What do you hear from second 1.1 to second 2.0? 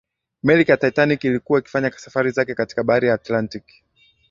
ilikuwa ikifanya